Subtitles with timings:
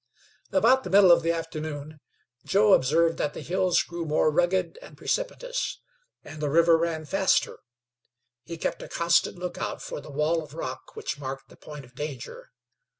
[0.51, 1.99] About the middle of the afternoon
[2.43, 5.79] Joe observed that the hills grew more rugged and precipitous,
[6.23, 7.59] and the river ran faster.
[8.43, 11.93] He kept a constant lookout for the wall of rock which marked the point of
[11.93, 12.49] danger.